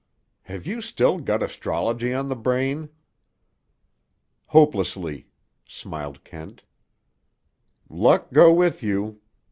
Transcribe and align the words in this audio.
"Have 0.45 0.65
you 0.65 0.81
still 0.81 1.19
got 1.19 1.43
astrology 1.43 2.11
on 2.11 2.27
the 2.27 2.35
brain?" 2.35 2.89
"Hopelessly," 4.47 5.27
smiled 5.67 6.23
Kent. 6.23 6.63
"Luck 7.87 8.33
go 8.33 8.51
with 8.51 8.81
you. 8.81 9.21